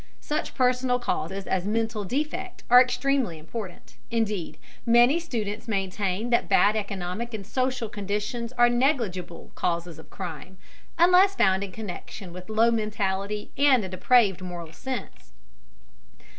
Such 0.19 0.55
personal 0.55 0.97
causes 0.97 1.45
as 1.45 1.67
mental 1.67 2.03
defect 2.05 2.63
are 2.71 2.81
extremely 2.81 3.37
important, 3.37 3.97
indeed, 4.09 4.57
many 4.83 5.19
students 5.19 5.67
maintain 5.67 6.31
that 6.31 6.49
bad 6.49 6.75
economic 6.75 7.35
and 7.35 7.45
social 7.45 7.87
conditions 7.87 8.51
are 8.53 8.67
negligible 8.67 9.51
causes 9.53 9.99
of 9.99 10.09
crime, 10.09 10.57
unless 10.97 11.35
found 11.35 11.63
in 11.63 11.71
connection 11.71 12.33
with 12.33 12.49
low 12.49 12.71
mentality 12.71 13.51
and 13.55 13.85
a 13.85 13.89
depraved 13.89 14.41
moral 14.41 14.73
sense. 14.73 15.33